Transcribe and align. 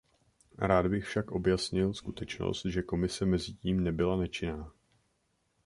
Rád 0.57 0.87
bych 0.87 1.05
však 1.05 1.31
objasnil 1.31 1.93
skutečnost, 1.93 2.65
že 2.65 2.81
Komise 2.81 3.25
mezitím 3.25 3.83
nebyla 3.83 4.17
nečinná. 4.17 4.71